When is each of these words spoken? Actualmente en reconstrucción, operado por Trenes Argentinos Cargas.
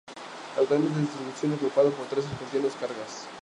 Actualmente 0.57 0.97
en 0.97 1.01
reconstrucción, 1.05 1.53
operado 1.63 1.91
por 1.91 2.07
Trenes 2.07 2.25
Argentinos 2.31 2.73
Cargas. 2.73 3.27